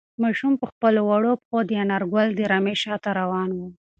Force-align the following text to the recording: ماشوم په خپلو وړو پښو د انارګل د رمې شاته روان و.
ماشوم 0.23 0.53
په 0.61 0.65
خپلو 0.71 1.01
وړو 1.09 1.31
پښو 1.41 1.59
د 1.69 1.71
انارګل 1.83 2.27
د 2.35 2.41
رمې 2.51 2.75
شاته 2.83 3.09
روان 3.19 3.49
و. 3.57 3.59